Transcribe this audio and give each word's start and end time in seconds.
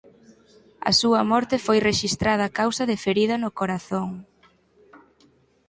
A 0.89 0.91
súa 0.99 1.21
morte 1.31 1.55
foi 1.65 1.77
rexistrada 1.89 2.43
a 2.47 2.53
causa 2.59 2.83
de 2.89 2.97
"ferida 3.05 3.35
no 3.43 3.51
corazón". 3.59 4.09